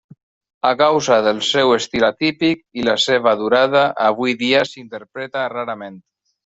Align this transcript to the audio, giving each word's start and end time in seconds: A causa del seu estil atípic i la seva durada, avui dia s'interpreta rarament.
A 0.69 0.71
causa 0.79 1.17
del 1.27 1.41
seu 1.49 1.73
estil 1.75 2.07
atípic 2.09 2.65
i 2.81 2.89
la 2.89 2.97
seva 3.07 3.37
durada, 3.45 3.87
avui 4.11 4.39
dia 4.45 4.67
s'interpreta 4.75 5.51
rarament. 5.59 6.07